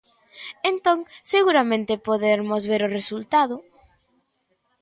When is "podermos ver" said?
2.07-2.81